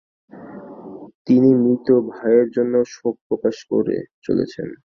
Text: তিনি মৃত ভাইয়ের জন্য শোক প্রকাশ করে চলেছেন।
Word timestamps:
তিনি 1.27 1.49
মৃত 1.63 1.87
ভাইয়ের 2.09 2.47
জন্য 2.55 2.73
শোক 2.93 3.15
প্রকাশ 3.27 3.55
করে 3.71 3.95
চলেছেন। 4.23 4.67